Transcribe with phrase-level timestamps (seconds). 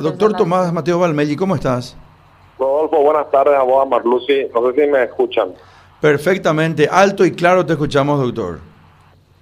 [0.00, 1.96] Doctor Tomás Mateo Valmelli, ¿cómo estás?
[2.56, 4.46] Rodolfo, buenas tardes a vos, a Marluci.
[4.54, 5.48] No sé si me escuchan.
[6.00, 8.60] Perfectamente, alto y claro te escuchamos, doctor.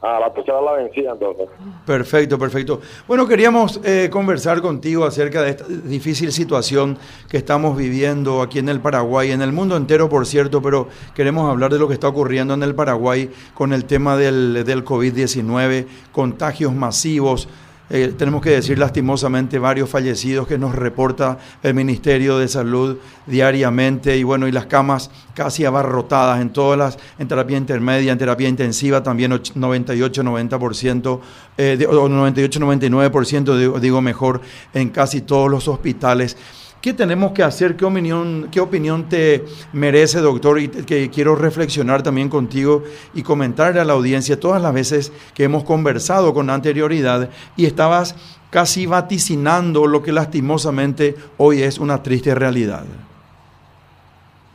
[0.01, 1.49] Ah, la tercera la vencida entonces.
[1.85, 2.81] Perfecto, perfecto.
[3.07, 6.97] Bueno, queríamos eh, conversar contigo acerca de esta difícil situación
[7.29, 11.51] que estamos viviendo aquí en el Paraguay, en el mundo entero, por cierto, pero queremos
[11.51, 15.87] hablar de lo que está ocurriendo en el Paraguay con el tema del, del COVID-19,
[16.13, 17.47] contagios masivos,
[17.89, 24.17] eh, tenemos que decir lastimosamente varios fallecidos que nos reporta el Ministerio de Salud diariamente
[24.17, 28.49] y bueno, y las camas casi abarrotadas en todas las, en terapia intermedia, en terapia
[28.49, 31.21] intensiva también 98-90%,
[31.59, 34.41] eh, o 98-99% digo, digo mejor,
[34.75, 36.37] en casi todos los hospitales.
[36.81, 37.77] ¿Qué tenemos que hacer?
[37.77, 40.61] ¿Qué opinión, qué opinión te merece, doctor?
[40.61, 45.45] Y que quiero reflexionar también contigo y comentarle a la audiencia todas las veces que
[45.45, 48.15] hemos conversado con anterioridad y estabas
[48.51, 52.85] casi vaticinando lo que lastimosamente hoy es una triste realidad.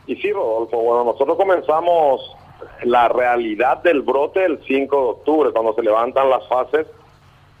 [0.06, 2.20] Y sí, Rodolfo, bueno, nosotros comenzamos
[2.84, 6.86] la realidad del brote el 5 de octubre, cuando se levantan las fases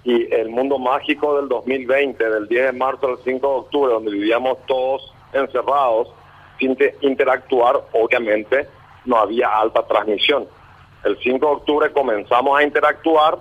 [0.04, 4.10] y el mundo mágico del 2020, del 10 de marzo al 5 de octubre, donde
[4.10, 6.12] vivíamos todos encerrados,
[6.58, 8.68] sin interactuar, obviamente
[9.04, 10.46] no había alta transmisión.
[11.04, 13.38] El 5 de octubre comenzamos a interactuar,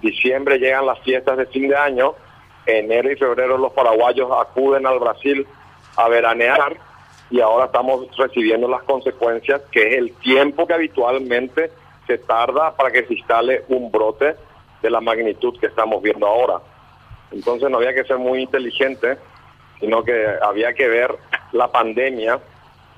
[0.00, 2.14] diciembre llegan las fiestas de fin de año,
[2.66, 5.46] enero y febrero los paraguayos acuden al Brasil
[5.96, 6.76] a veranear
[7.30, 11.70] y ahora estamos recibiendo las consecuencias, que es el tiempo que habitualmente
[12.06, 14.34] se tarda para que se instale un brote
[14.84, 16.60] de la magnitud que estamos viendo ahora.
[17.32, 19.16] Entonces no había que ser muy inteligente,
[19.80, 21.10] sino que había que ver
[21.52, 22.38] la pandemia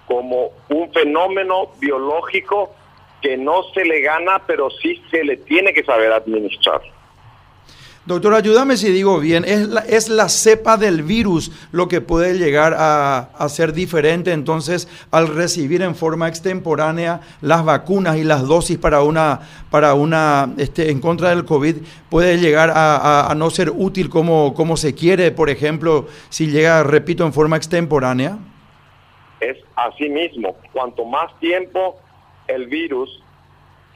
[0.09, 2.75] como un fenómeno biológico
[3.23, 6.81] que no se le gana, pero sí se le tiene que saber administrar.
[8.07, 13.49] Doctor, ayúdame si digo bien, ¿es la, cepa del virus lo que puede llegar a,
[13.49, 19.41] ser diferente entonces al recibir en forma extemporánea las vacunas y las dosis para una,
[19.73, 21.79] para una este, en contra del COVID?
[22.09, 26.47] ¿Puede llegar a, a, a no ser útil como, como se quiere, por ejemplo, si
[26.47, 28.39] llega, repito, en forma extemporánea?
[29.41, 31.97] Es así mismo, cuanto más tiempo
[32.47, 33.21] el virus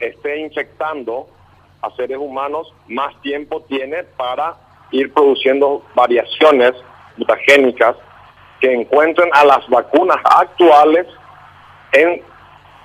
[0.01, 1.29] esté infectando,
[1.81, 4.55] a seres humanos, más tiempo tiene para
[4.91, 6.73] ir produciendo variaciones
[7.17, 7.95] mutagénicas
[8.59, 11.07] que encuentren a las vacunas actuales
[11.93, 12.21] en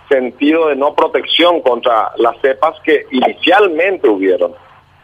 [0.09, 4.55] sentido de no protección contra las cepas que inicialmente hubieron.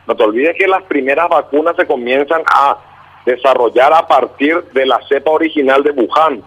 [0.06, 2.78] No te olvides que las primeras vacunas se comienzan a
[3.26, 6.42] desarrollar a partir de la cepa original de Wuhan,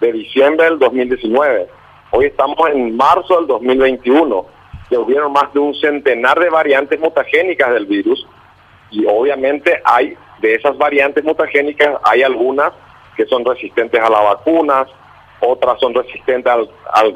[0.00, 1.68] de diciembre del 2019.
[2.10, 4.57] Hoy estamos en marzo del 2021
[4.88, 8.26] que hubieron más de un centenar de variantes mutagénicas del virus
[8.90, 12.72] y obviamente hay de esas variantes mutagénicas hay algunas
[13.16, 14.88] que son resistentes a las vacunas,
[15.40, 17.12] otras son resistentes al, al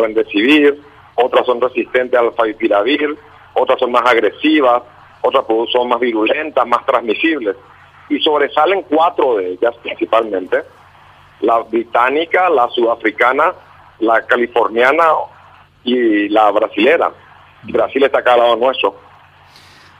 [1.15, 3.17] otras son resistentes al favipiravir,
[3.55, 4.83] otras son más agresivas,
[5.23, 7.57] otras son más virulentas, más transmisibles.
[8.09, 10.63] Y sobresalen cuatro de ellas principalmente,
[11.41, 13.53] la británica, la sudafricana,
[14.01, 15.05] la californiana
[15.85, 17.13] y la brasilera.
[17.65, 18.97] Brasil está acá al lado nuestro.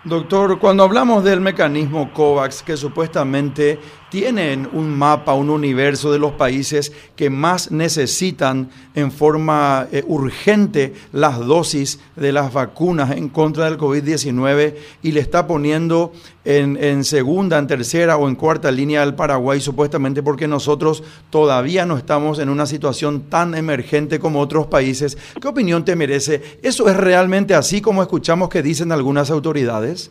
[0.05, 3.79] Doctor, cuando hablamos del mecanismo COVAX, que supuestamente
[4.13, 10.93] tienen un mapa, un universo de los países que más necesitan en forma eh, urgente
[11.13, 16.13] las dosis de las vacunas en contra del COVID-19 y le está poniendo
[16.45, 21.87] en, en, segunda, en tercera o en cuarta línea al Paraguay, supuestamente porque nosotros todavía
[21.87, 25.17] no estamos en una situación tan emergente como otros países.
[25.41, 26.59] ¿Qué opinión te merece?
[26.63, 30.11] ¿Eso es realmente así como escuchamos que dicen algunas autoridades?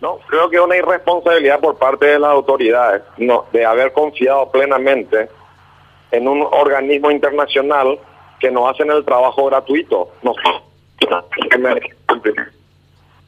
[0.00, 4.50] No, creo que es una irresponsabilidad por parte de las autoridades no, de haber confiado
[4.50, 5.28] plenamente
[6.10, 7.98] en un organismo internacional
[8.38, 10.10] que nos hacen el trabajo gratuito.
[10.22, 10.34] No,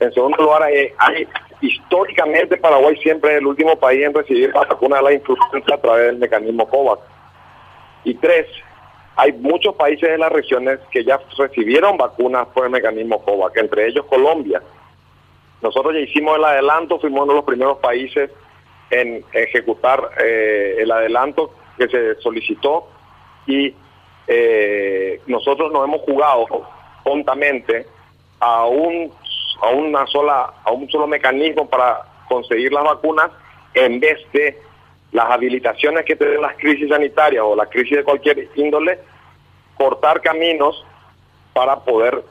[0.01, 1.29] en segundo lugar, hay, hay,
[1.61, 5.79] históricamente Paraguay siempre es el último país en recibir la vacuna de la influenza a
[5.79, 7.03] través del mecanismo COVAX.
[8.05, 8.47] Y tres,
[9.16, 13.89] hay muchos países de las regiones que ya recibieron vacunas por el mecanismo COVAX, entre
[13.89, 14.63] ellos Colombia.
[15.62, 18.30] Nosotros ya hicimos el adelanto, fuimos uno de los primeros países
[18.91, 22.89] en ejecutar eh, el adelanto que se solicitó
[23.47, 23.74] y
[24.27, 26.47] eh, nosotros nos hemos jugado
[27.04, 27.86] prontamente
[28.41, 29.12] a un
[29.62, 33.30] a una sola a un solo mecanismo para conseguir las vacunas
[33.74, 34.59] en vez de
[35.13, 38.98] las habilitaciones que tienen las crisis sanitarias o la crisis de cualquier índole
[39.77, 40.84] cortar caminos
[41.53, 42.22] para poder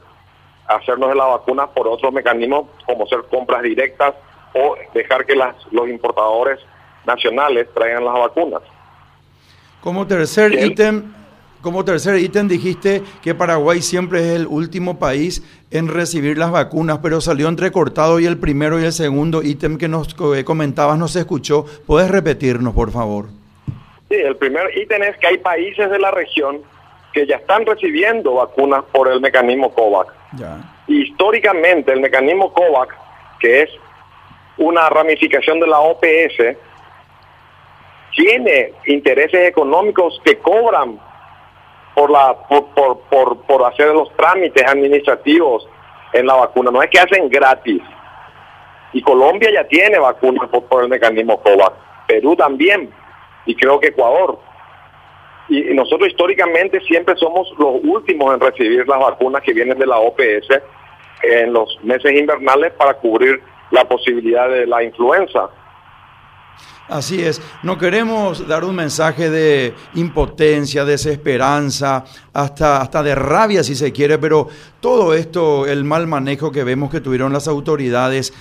[0.70, 4.14] hacernos de la vacuna por otros mecanismos como ser compras directas
[4.54, 6.60] o dejar que las, los importadores
[7.06, 8.62] nacionales traigan las vacunas.
[9.82, 11.12] Como tercer ítem,
[11.62, 17.00] como tercer ítem dijiste que Paraguay siempre es el último país en recibir las vacunas,
[17.02, 21.20] pero salió entrecortado y el primero y el segundo ítem que nos comentabas no se
[21.20, 21.66] escuchó.
[21.88, 23.26] ¿Puedes repetirnos, por favor?
[24.10, 26.62] Sí, el primer ítem es que hay países de la región
[27.14, 30.14] que ya están recibiendo vacunas por el mecanismo COVAX.
[30.88, 32.96] Históricamente, el mecanismo COVAX,
[33.40, 33.70] que es
[34.58, 36.58] una ramificación de la OPS,
[38.16, 41.00] tiene intereses económicos que cobran
[41.96, 42.68] por, la, por,
[43.10, 45.68] por, por, hacer los trámites administrativos
[46.14, 46.72] en la vacuna.
[46.72, 47.82] No es que hacen gratis.
[48.94, 51.76] Y Colombia ya tiene vacunas por, el mecanismo COVAX.
[52.08, 52.90] Perú también.
[53.46, 54.40] Y creo que Ecuador.
[55.50, 59.98] Y, nosotros históricamente siempre somos los últimos en recibir las vacunas que vienen de la
[59.98, 60.62] OPS
[61.24, 63.42] en los meses invernales para cubrir
[63.72, 65.50] la posibilidad de la influenza.
[66.90, 72.04] Así es, no queremos dar un mensaje de impotencia, desesperanza,
[72.34, 74.48] hasta, hasta de rabia si se quiere, pero
[74.80, 78.34] todo esto, el mal manejo que vemos que tuvieron las autoridades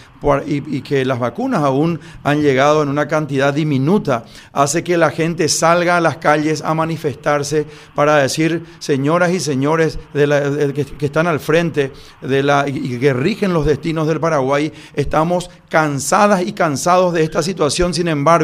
[0.47, 5.49] y, que las vacunas aún han llegado en una cantidad diminuta, hace que la gente
[5.49, 11.41] salga a las calles a manifestarse para decir, señoras y señores de que, están al
[11.41, 11.93] frente
[12.23, 17.43] de la, y que rigen los destinos del Paraguay, estamos cansadas y cansados de esta
[17.43, 18.38] situación, sin embargo,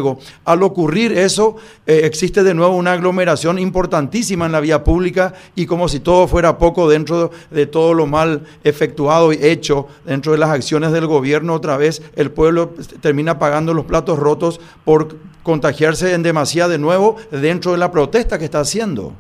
[0.45, 1.57] al ocurrir eso,
[1.87, 6.27] eh, existe de nuevo una aglomeración importantísima en la vía pública y como si todo
[6.29, 11.07] fuera poco dentro de todo lo mal efectuado y hecho dentro de las acciones del
[11.07, 16.79] gobierno, otra vez el pueblo termina pagando los platos rotos por contagiarse en demasía de
[16.79, 19.13] nuevo dentro de la protesta que está haciendo.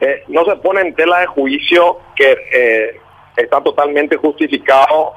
[0.00, 3.00] Eh, no se pone en tela de juicio que eh,
[3.36, 5.14] está totalmente justificado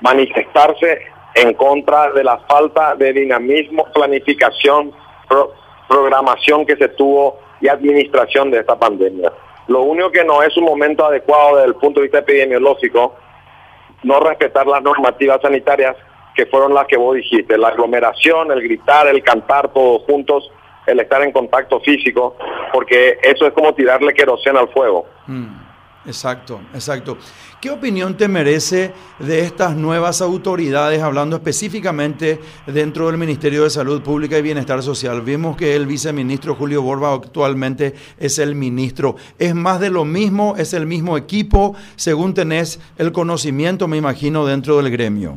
[0.00, 1.02] manifestarse
[1.38, 4.92] en contra de la falta de dinamismo, planificación,
[5.88, 9.32] programación que se tuvo y administración de esta pandemia.
[9.68, 13.16] Lo único que no es un momento adecuado desde el punto de vista epidemiológico,
[14.02, 15.96] no respetar las normativas sanitarias
[16.34, 20.50] que fueron las que vos dijiste, la aglomeración, el gritar, el cantar todos juntos,
[20.86, 22.36] el estar en contacto físico,
[22.72, 25.06] porque eso es como tirarle queroseno al fuego.
[25.26, 25.67] Mm.
[26.08, 27.18] Exacto, exacto.
[27.60, 34.00] ¿Qué opinión te merece de estas nuevas autoridades, hablando específicamente dentro del Ministerio de Salud
[34.00, 35.20] Pública y Bienestar Social?
[35.20, 39.16] Vimos que el viceministro Julio Borba actualmente es el ministro.
[39.38, 40.54] ¿Es más de lo mismo?
[40.56, 41.76] ¿Es el mismo equipo?
[41.96, 45.34] Según tenés el conocimiento, me imagino, dentro del gremio.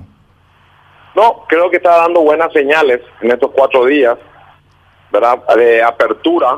[1.16, 4.18] No, creo que está dando buenas señales en estos cuatro días,
[5.12, 5.38] ¿verdad?
[5.54, 6.58] De apertura.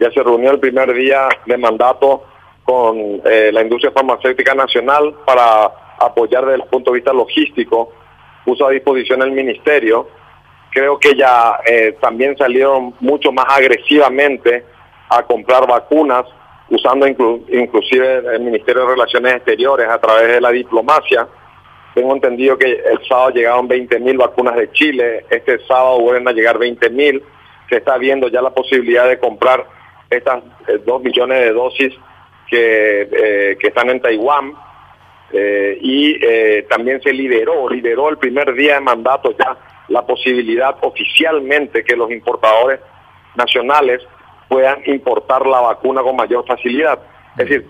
[0.00, 2.24] Ya se reunió el primer día de mandato
[2.64, 7.92] con eh, la industria farmacéutica nacional para apoyar desde el punto de vista logístico,
[8.44, 10.08] puso a disposición el ministerio.
[10.70, 14.64] Creo que ya eh, también salieron mucho más agresivamente
[15.08, 16.24] a comprar vacunas,
[16.70, 21.28] usando inclusive el Ministerio de Relaciones Exteriores a través de la diplomacia.
[21.94, 26.32] Tengo entendido que el sábado llegaron 20 mil vacunas de Chile, este sábado vuelven a
[26.32, 27.22] llegar 20 mil.
[27.68, 29.64] Se está viendo ya la posibilidad de comprar
[30.10, 31.94] estas eh, dos millones de dosis
[32.48, 34.52] que, eh, que están en Taiwán
[35.32, 39.56] eh, y eh, también se lideró, lideró el primer día de mandato ya
[39.88, 42.80] la posibilidad oficialmente que los importadores
[43.34, 44.00] nacionales
[44.48, 47.00] puedan importar la vacuna con mayor facilidad.
[47.36, 47.66] Es decir,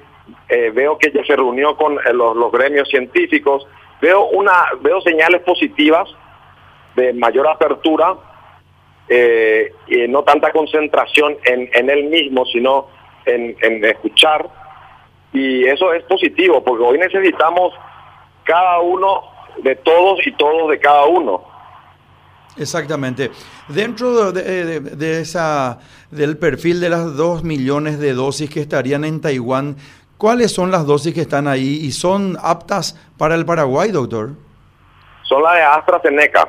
[0.75, 3.67] veo que ya se reunió con los, los, gremios científicos,
[4.01, 6.09] veo una veo señales positivas
[6.97, 8.15] de mayor apertura
[9.09, 12.89] y no tanta concentración en, en él mismo, sino
[13.27, 14.49] en, en escuchar
[15.35, 17.75] y eso es positivo porque hoy necesitamos
[18.45, 19.25] cada uno
[19.63, 21.43] de todos y todos de cada uno.
[22.57, 23.33] Exactamente.
[23.69, 25.81] Dentro de, esa
[26.13, 29.77] del perfil de las dos millones de dosis que estarían en Taiwán,
[30.19, 34.31] ¿cuáles son las dosis que están ahí y son aptas para el Paraguay, doctor?
[35.23, 36.49] Son las de AstraZeneca.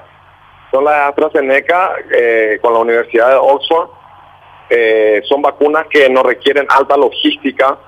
[0.70, 3.90] Son las de AstraZeneca eh, con la Universidad de Oxford.
[4.70, 7.80] Eh, son vacunas que no requieren alta logística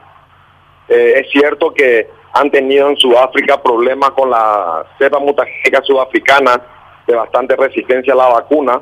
[0.89, 6.61] eh, es cierto que han tenido en Sudáfrica problemas con la cepa mutagénica sudafricana
[7.05, 8.81] de bastante resistencia a la vacuna,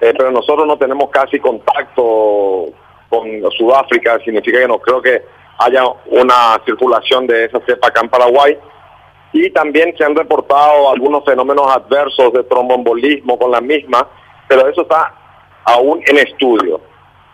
[0.00, 2.66] eh, pero nosotros no tenemos casi contacto
[3.08, 5.22] con Sudáfrica, significa que no creo que
[5.58, 8.58] haya una circulación de esa cepa acá en Paraguay.
[9.34, 14.06] Y también se han reportado algunos fenómenos adversos de tromboembolismo con la misma,
[14.48, 15.14] pero eso está
[15.64, 16.80] aún en estudio.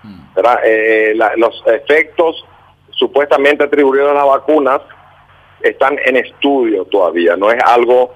[0.02, 0.20] Mm.
[0.64, 2.44] Eh, los efectos
[2.98, 4.80] supuestamente atribuidos a las vacunas
[5.60, 8.12] están en estudio todavía, no es algo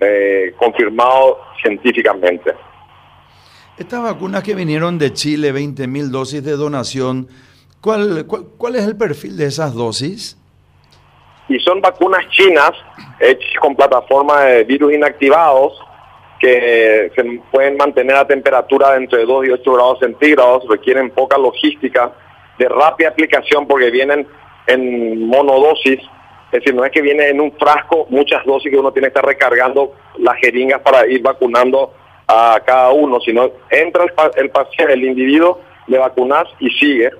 [0.00, 2.54] eh, confirmado científicamente.
[3.76, 7.28] Estas vacunas que vinieron de Chile, 20.000 dosis de donación,
[7.80, 10.38] ¿cuál, cuál, es el perfil de esas dosis?
[11.48, 12.72] Y son vacunas chinas
[13.18, 15.72] hechas con plataforma de virus inactivados
[16.38, 21.38] que se pueden mantener a temperatura de entre 2 y 8 grados centígrados, requieren poca
[21.38, 22.12] logística,
[22.58, 24.26] de rápida aplicación porque vienen
[24.66, 28.92] en monodosis, es decir, no es que viene en un frasco muchas dosis que uno
[28.92, 31.92] tiene que estar recargando las jeringas para ir vacunando
[32.28, 34.04] a cada uno, sino entra
[34.36, 37.10] el, paciente, el individuo, le vacunas y sigue,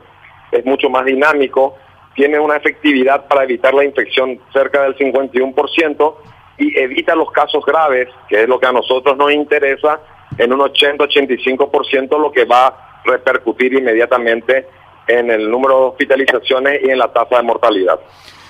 [0.52, 1.76] es mucho más dinámico,
[2.14, 6.14] tiene una efectividad para evitar la infección cerca del 51%
[6.58, 10.00] y evita los casos graves, que es lo que a nosotros nos interesa,
[10.38, 14.66] en un 80-85%, lo que va a repercutir inmediatamente
[15.06, 17.98] en el número de hospitalizaciones y en la tasa de mortalidad.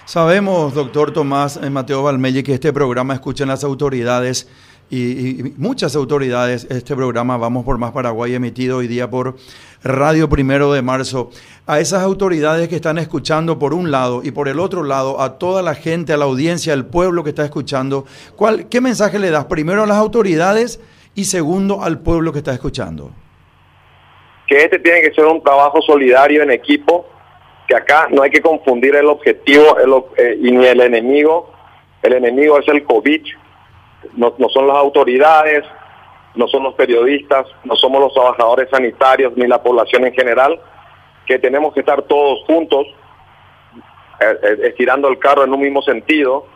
[0.05, 4.49] Sabemos, doctor Tomás eh, Mateo Valmelli, que este programa escuchan las autoridades
[4.91, 6.67] y, muchas autoridades.
[6.71, 9.37] Este programa Vamos por Más Paraguay, emitido hoy día por
[9.83, 11.31] Radio Primero de Marzo.
[11.67, 15.39] A esas autoridades que están escuchando por un lado y por el otro lado, a
[15.39, 18.05] toda la gente, a la audiencia, al pueblo que está escuchando,
[18.37, 20.81] ¿cuál, ¿qué mensaje le das primero a las autoridades
[21.15, 23.11] y segundo al pueblo que está escuchando?
[24.47, 27.07] Que este tiene que ser un trabajo solidario en equipo,
[27.67, 29.77] que acá no hay que confundir el objetivo
[30.17, 31.53] eh, y ni el enemigo.
[32.03, 33.25] El enemigo es el COVID,
[34.17, 35.65] no, son las autoridades,
[36.35, 40.61] no son los periodistas, no somos los trabajadores sanitarios ni la población en general,
[41.27, 42.87] que tenemos que estar todos juntos
[44.21, 46.47] eh, eh, estirando el carro en un mismo sentido,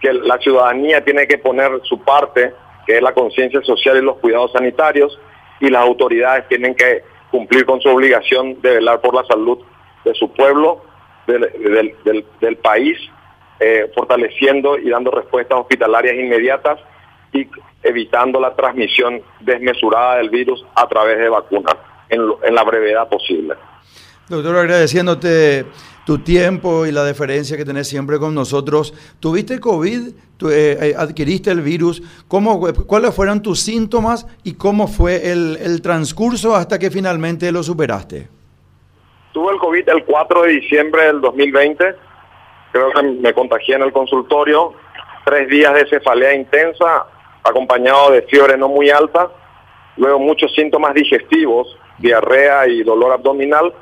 [0.00, 2.52] que la ciudadanía tiene que poner su parte,
[2.86, 5.18] que es la conciencia social y los cuidados sanitarios,
[5.60, 9.58] y las autoridades tienen que cumplir con su obligación de velar por la salud
[10.04, 10.82] de su pueblo,
[11.26, 12.98] del, país,
[13.58, 16.78] eh, fortaleciendo y dando respuestas hospitalarias inmediatas
[17.32, 17.48] y
[17.82, 21.76] evitando la transmisión desmesurada del virus a través de vacunas
[22.08, 23.54] en, la brevedad posible.
[24.28, 25.64] Doctor, agradeciéndote
[26.06, 28.94] tu tiempo y la deferencia que tenés siempre con nosotros.
[29.18, 30.08] ¿Tuviste COVID?
[30.08, 32.00] Eh, eh, ¿Adquiriste el virus?
[32.28, 37.64] ¿Cómo, ¿Cuáles fueron tus síntomas y cómo fue el, el, transcurso hasta que finalmente lo
[37.64, 38.28] superaste?
[39.32, 41.84] Tuve el COVID el 4 de diciembre del 2020.
[42.70, 44.74] Creo que me contagié en el consultorio.
[45.24, 47.04] Tres días de cefalea intensa,
[47.42, 49.28] acompañado de fiebre no muy alta,
[49.96, 53.74] luego muchos síntomas digestivos, diarrea y dolor abdominal.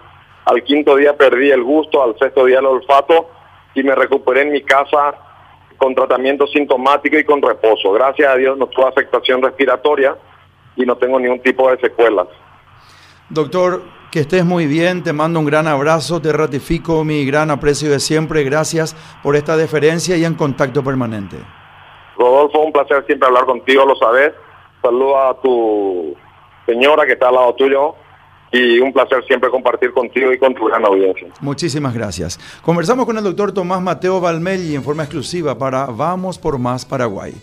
[0.45, 3.31] Al quinto día perdí el gusto, al sexto día el olfato
[3.75, 5.15] y me recuperé en mi casa
[5.77, 7.93] con tratamiento sintomático y con reposo.
[7.93, 10.17] Gracias a Dios no tuve afectación respiratoria
[10.77, 12.29] y no tengo ningún tipo de secuelas.
[13.31, 13.83] Doctor,
[14.13, 17.99] que estés muy bien, te mando un gran abrazo, te ratifico mi gran aprecio de
[17.99, 21.39] siempre, gracias por esta deferencia y en contacto permanente.
[22.17, 24.33] Rodolfo, un placer siempre hablar contigo, lo sabes.
[24.83, 26.15] Saluda a tu
[26.67, 27.95] señora que está al lado tuyo
[28.55, 31.27] y un placer siempre compartir contigo y con tu gran audiencia.
[31.41, 32.39] Muchísimas gracias.
[32.63, 37.35] Conversamos con el doctor Tomás Mateo Valmelli en forma exclusiva para Vamos por Más Paraguay.